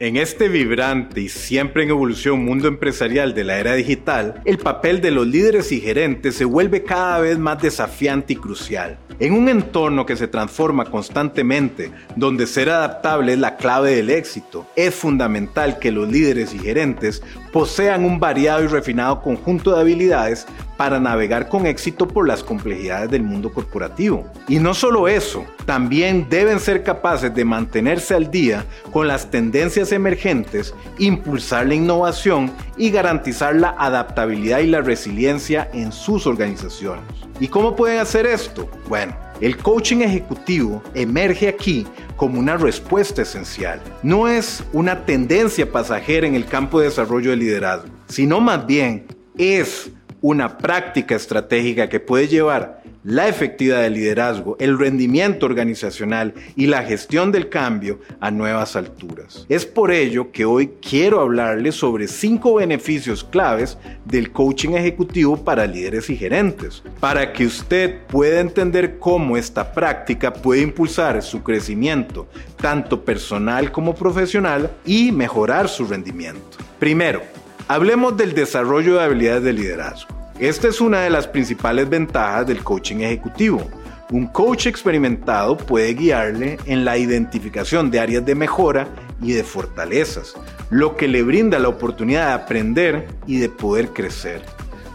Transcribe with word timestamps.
En 0.00 0.16
este 0.16 0.48
vibrante 0.48 1.22
y 1.22 1.28
siempre 1.28 1.82
en 1.82 1.90
evolución 1.90 2.44
mundo 2.44 2.68
empresarial 2.68 3.34
de 3.34 3.42
la 3.42 3.58
era 3.58 3.74
digital, 3.74 4.40
el 4.44 4.56
papel 4.56 5.00
de 5.00 5.10
los 5.10 5.26
líderes 5.26 5.72
y 5.72 5.80
gerentes 5.80 6.36
se 6.36 6.44
vuelve 6.44 6.84
cada 6.84 7.18
vez 7.18 7.36
más 7.36 7.60
desafiante 7.60 8.34
y 8.34 8.36
crucial. 8.36 8.96
En 9.18 9.32
un 9.32 9.48
entorno 9.48 10.06
que 10.06 10.14
se 10.14 10.28
transforma 10.28 10.84
constantemente, 10.84 11.90
donde 12.14 12.46
ser 12.46 12.70
adaptable 12.70 13.32
es 13.32 13.40
la 13.40 13.56
clave 13.56 13.96
del 13.96 14.10
éxito, 14.10 14.68
es 14.76 14.94
fundamental 14.94 15.80
que 15.80 15.90
los 15.90 16.08
líderes 16.08 16.54
y 16.54 16.60
gerentes 16.60 17.20
posean 17.52 18.04
un 18.04 18.20
variado 18.20 18.62
y 18.62 18.68
refinado 18.68 19.20
conjunto 19.20 19.74
de 19.74 19.80
habilidades 19.80 20.46
para 20.78 21.00
navegar 21.00 21.48
con 21.48 21.66
éxito 21.66 22.06
por 22.06 22.26
las 22.26 22.44
complejidades 22.44 23.10
del 23.10 23.24
mundo 23.24 23.52
corporativo. 23.52 24.24
Y 24.48 24.60
no 24.60 24.72
solo 24.72 25.08
eso, 25.08 25.44
también 25.66 26.28
deben 26.30 26.60
ser 26.60 26.84
capaces 26.84 27.34
de 27.34 27.44
mantenerse 27.44 28.14
al 28.14 28.30
día 28.30 28.64
con 28.92 29.08
las 29.08 29.30
tendencias 29.30 29.90
emergentes, 29.90 30.72
impulsar 30.98 31.66
la 31.66 31.74
innovación 31.74 32.52
y 32.76 32.90
garantizar 32.90 33.56
la 33.56 33.74
adaptabilidad 33.76 34.60
y 34.60 34.68
la 34.68 34.80
resiliencia 34.80 35.68
en 35.74 35.90
sus 35.90 36.28
organizaciones. 36.28 37.04
¿Y 37.40 37.48
cómo 37.48 37.74
pueden 37.74 37.98
hacer 37.98 38.24
esto? 38.24 38.70
Bueno, 38.88 39.16
el 39.40 39.56
coaching 39.56 39.98
ejecutivo 39.98 40.82
emerge 40.94 41.48
aquí 41.48 41.86
como 42.16 42.38
una 42.38 42.56
respuesta 42.56 43.22
esencial. 43.22 43.80
No 44.04 44.28
es 44.28 44.62
una 44.72 45.04
tendencia 45.04 45.70
pasajera 45.70 46.26
en 46.26 46.36
el 46.36 46.46
campo 46.46 46.78
de 46.78 46.86
desarrollo 46.86 47.30
del 47.30 47.40
liderazgo, 47.40 47.88
sino 48.08 48.40
más 48.40 48.64
bien 48.64 49.06
es 49.36 49.90
una 50.20 50.58
práctica 50.58 51.14
estratégica 51.14 51.88
que 51.88 52.00
puede 52.00 52.28
llevar 52.28 52.82
la 53.04 53.28
efectividad 53.28 53.82
del 53.82 53.94
liderazgo, 53.94 54.56
el 54.58 54.78
rendimiento 54.78 55.46
organizacional 55.46 56.34
y 56.56 56.66
la 56.66 56.82
gestión 56.82 57.30
del 57.32 57.48
cambio 57.48 58.00
a 58.20 58.30
nuevas 58.30 58.76
alturas. 58.76 59.46
Es 59.48 59.64
por 59.64 59.92
ello 59.92 60.30
que 60.32 60.44
hoy 60.44 60.72
quiero 60.82 61.20
hablarles 61.20 61.76
sobre 61.76 62.08
cinco 62.08 62.54
beneficios 62.54 63.22
claves 63.24 63.78
del 64.04 64.32
coaching 64.32 64.70
ejecutivo 64.70 65.42
para 65.42 65.66
líderes 65.66 66.10
y 66.10 66.16
gerentes, 66.16 66.82
para 67.00 67.32
que 67.32 67.46
usted 67.46 68.00
pueda 68.08 68.40
entender 68.40 68.98
cómo 68.98 69.36
esta 69.36 69.72
práctica 69.72 70.32
puede 70.32 70.62
impulsar 70.62 71.22
su 71.22 71.42
crecimiento, 71.42 72.26
tanto 72.56 73.04
personal 73.04 73.70
como 73.70 73.94
profesional, 73.94 74.70
y 74.84 75.12
mejorar 75.12 75.68
su 75.68 75.86
rendimiento. 75.86 76.58
Primero, 76.78 77.22
Hablemos 77.66 78.16
del 78.16 78.34
desarrollo 78.34 78.94
de 78.94 79.02
habilidades 79.02 79.42
de 79.42 79.52
liderazgo. 79.52 80.08
Esta 80.38 80.68
es 80.68 80.80
una 80.80 81.00
de 81.00 81.10
las 81.10 81.26
principales 81.26 81.88
ventajas 81.88 82.46
del 82.46 82.62
coaching 82.62 82.98
ejecutivo. 82.98 83.62
Un 84.10 84.28
coach 84.28 84.66
experimentado 84.66 85.56
puede 85.56 85.92
guiarle 85.92 86.58
en 86.64 86.84
la 86.84 86.96
identificación 86.96 87.90
de 87.90 88.00
áreas 88.00 88.24
de 88.24 88.34
mejora 88.34 88.88
y 89.20 89.32
de 89.32 89.44
fortalezas, 89.44 90.34
lo 90.70 90.96
que 90.96 91.08
le 91.08 91.22
brinda 91.22 91.58
la 91.58 91.68
oportunidad 91.68 92.28
de 92.28 92.32
aprender 92.32 93.08
y 93.26 93.38
de 93.38 93.50
poder 93.50 93.90
crecer. 93.90 94.42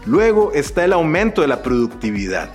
Luego 0.06 0.52
está 0.52 0.84
el 0.84 0.92
aumento 0.92 1.42
de 1.42 1.48
la 1.48 1.62
productividad. 1.62 2.48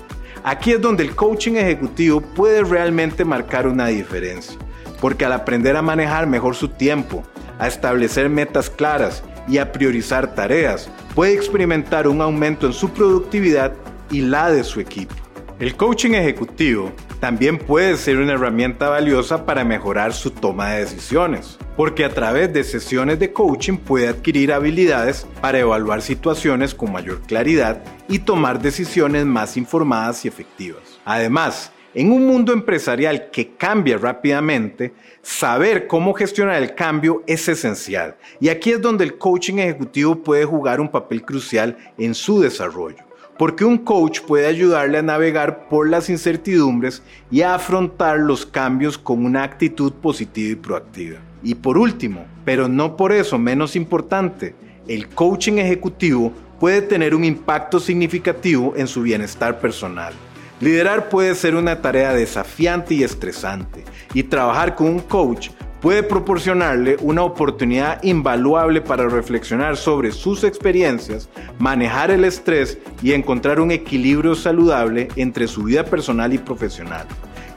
Aquí 0.44 0.72
es 0.72 0.82
donde 0.82 1.04
el 1.04 1.16
coaching 1.16 1.54
ejecutivo 1.54 2.22
puede 2.22 2.64
realmente 2.64 3.24
marcar 3.24 3.68
una 3.68 3.88
diferencia, 3.88 4.58
porque 5.00 5.26
al 5.26 5.34
aprender 5.34 5.78
a 5.78 5.82
manejar 5.82 6.28
mejor 6.28 6.56
su 6.56 6.70
tiempo, 6.70 7.24
a 7.60 7.68
establecer 7.68 8.30
metas 8.30 8.70
claras 8.70 9.24
y 9.50 9.58
a 9.58 9.72
priorizar 9.72 10.36
tareas, 10.36 10.90
puede 11.16 11.34
experimentar 11.34 12.08
un 12.08 12.22
aumento 12.22 12.68
en 12.68 12.74
su 12.74 12.90
productividad 12.90 13.74
y 14.12 14.22
la 14.22 14.52
de 14.52 14.64
su 14.64 14.80
equipo. 14.80 15.16
El 15.60 15.76
coaching 15.76 16.12
ejecutivo 16.12 16.94
también 17.20 17.58
puede 17.58 17.98
ser 17.98 18.18
una 18.18 18.34
herramienta 18.34 18.88
valiosa 18.88 19.46
para 19.46 19.66
mejorar 19.66 20.14
su 20.14 20.32
toma 20.32 20.70
de 20.70 20.86
decisiones, 20.86 21.58
porque 21.76 22.06
a 22.06 22.14
través 22.14 22.54
de 22.54 22.64
sesiones 22.64 23.20
de 23.20 23.34
coaching 23.34 23.78
puede 23.78 24.08
adquirir 24.08 24.54
habilidades 24.54 25.28
para 25.42 25.60
evaluar 25.60 26.02
situaciones 26.02 26.74
con 26.74 26.94
mayor 26.94 27.20
claridad 27.22 27.84
y 28.08 28.20
tomar 28.20 28.62
decisiones 28.62 29.26
más 29.26 29.58
informadas 29.58 30.24
y 30.24 30.30
efectivas. 30.30 30.82
Además, 31.04 31.74
en 31.94 32.12
un 32.12 32.26
mundo 32.26 32.54
empresarial 32.54 33.30
que 33.32 33.56
cambia 33.56 33.98
rápidamente, 33.98 34.94
saber 35.22 35.88
cómo 35.88 36.14
gestionar 36.14 36.62
el 36.62 36.76
cambio 36.76 37.24
es 37.26 37.48
esencial. 37.48 38.16
Y 38.40 38.50
aquí 38.50 38.72
es 38.72 38.82
donde 38.82 39.04
el 39.04 39.18
coaching 39.18 39.56
ejecutivo 39.56 40.16
puede 40.16 40.46
jugar 40.46 40.80
un 40.80 40.90
papel 40.90 41.24
crucial 41.24 41.78
en 41.98 42.14
su 42.14 42.40
desarrollo. 42.40 43.04
Porque 43.38 43.64
un 43.64 43.78
coach 43.78 44.20
puede 44.22 44.48
ayudarle 44.48 44.98
a 44.98 45.02
navegar 45.02 45.70
por 45.70 45.90
las 45.90 46.10
incertidumbres 46.10 47.02
y 47.32 47.42
a 47.42 47.56
afrontar 47.56 48.20
los 48.20 48.46
cambios 48.46 48.98
con 48.98 49.26
una 49.26 49.44
actitud 49.44 49.94
positiva 49.94 50.52
y 50.52 50.56
proactiva. 50.56 51.20
Y 51.42 51.56
por 51.56 51.78
último, 51.78 52.26
pero 52.44 52.68
no 52.68 52.98
por 52.98 53.14
eso 53.14 53.38
menos 53.38 53.78
importante, 53.78 54.56
el 54.88 55.08
coaching 55.08 55.54
ejecutivo 55.54 56.34
puede 56.60 56.82
tener 56.82 57.16
un 57.16 57.24
impacto 57.24 57.80
significativo 57.80 58.74
en 58.76 58.88
su 58.88 59.02
bienestar 59.02 59.60
personal. 59.62 60.14
Liderar 60.62 61.08
puede 61.08 61.36
ser 61.36 61.56
una 61.56 61.82
tarea 61.82 62.14
desafiante 62.14 62.94
y 62.94 63.04
estresante, 63.04 63.86
y 64.14 64.24
trabajar 64.24 64.76
con 64.76 64.88
un 64.88 65.00
coach 65.00 65.52
puede 65.80 66.04
proporcionarle 66.04 66.98
una 67.00 67.24
oportunidad 67.24 68.04
invaluable 68.04 68.82
para 68.82 69.08
reflexionar 69.08 69.78
sobre 69.78 70.12
sus 70.12 70.44
experiencias, 70.44 71.30
manejar 71.58 72.12
el 72.12 72.26
estrés 72.26 72.78
y 73.02 73.14
encontrar 73.14 73.62
un 73.62 73.72
equilibrio 73.72 74.36
saludable 74.36 75.08
entre 75.16 75.48
su 75.48 75.64
vida 75.64 75.86
personal 75.86 76.34
y 76.34 76.38
profesional. 76.38 77.08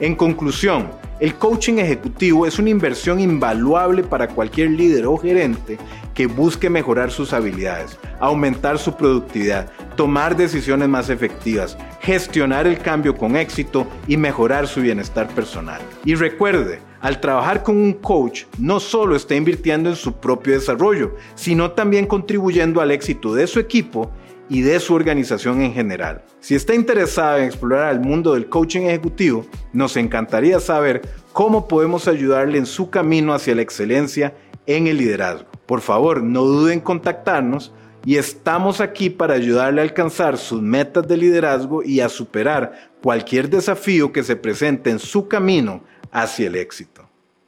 En 0.02 0.16
conclusión, 0.16 0.90
el 1.20 1.36
coaching 1.36 1.74
ejecutivo 1.74 2.44
es 2.44 2.58
una 2.58 2.70
inversión 2.70 3.20
invaluable 3.20 4.02
para 4.02 4.26
cualquier 4.26 4.70
líder 4.70 5.06
o 5.06 5.16
gerente 5.16 5.78
que 6.12 6.26
busque 6.26 6.68
mejorar 6.68 7.12
sus 7.12 7.32
habilidades, 7.32 8.00
aumentar 8.18 8.78
su 8.78 8.96
productividad, 8.96 9.70
tomar 9.94 10.36
decisiones 10.36 10.88
más 10.88 11.08
efectivas, 11.08 11.78
gestionar 12.00 12.66
el 12.66 12.80
cambio 12.80 13.16
con 13.16 13.36
éxito 13.36 13.86
y 14.08 14.16
mejorar 14.16 14.66
su 14.66 14.80
bienestar 14.80 15.28
personal. 15.28 15.80
Y 16.04 16.16
recuerde, 16.16 16.80
al 17.00 17.20
trabajar 17.20 17.62
con 17.62 17.76
un 17.76 17.92
coach, 17.92 18.46
no 18.58 18.80
solo 18.80 19.14
está 19.14 19.36
invirtiendo 19.36 19.88
en 19.88 19.94
su 19.94 20.14
propio 20.14 20.54
desarrollo, 20.54 21.14
sino 21.36 21.70
también 21.70 22.06
contribuyendo 22.06 22.80
al 22.80 22.90
éxito 22.90 23.34
de 23.34 23.46
su 23.46 23.60
equipo 23.60 24.10
y 24.52 24.60
de 24.60 24.78
su 24.80 24.92
organización 24.92 25.62
en 25.62 25.72
general. 25.72 26.22
Si 26.40 26.54
está 26.54 26.74
interesado 26.74 27.38
en 27.38 27.44
explorar 27.44 27.90
el 27.90 28.00
mundo 28.00 28.34
del 28.34 28.50
coaching 28.50 28.82
ejecutivo, 28.82 29.46
nos 29.72 29.96
encantaría 29.96 30.60
saber 30.60 31.00
cómo 31.32 31.66
podemos 31.66 32.06
ayudarle 32.06 32.58
en 32.58 32.66
su 32.66 32.90
camino 32.90 33.32
hacia 33.32 33.54
la 33.54 33.62
excelencia 33.62 34.34
en 34.66 34.88
el 34.88 34.98
liderazgo. 34.98 35.48
Por 35.64 35.80
favor, 35.80 36.22
no 36.22 36.42
duden 36.42 36.74
en 36.74 36.80
contactarnos 36.80 37.72
y 38.04 38.18
estamos 38.18 38.82
aquí 38.82 39.08
para 39.08 39.32
ayudarle 39.32 39.80
a 39.80 39.84
alcanzar 39.84 40.36
sus 40.36 40.60
metas 40.60 41.08
de 41.08 41.16
liderazgo 41.16 41.82
y 41.82 42.00
a 42.00 42.10
superar 42.10 42.90
cualquier 43.02 43.48
desafío 43.48 44.12
que 44.12 44.22
se 44.22 44.36
presente 44.36 44.90
en 44.90 44.98
su 44.98 45.28
camino 45.28 45.82
hacia 46.10 46.48
el 46.48 46.56
éxito. 46.56 47.08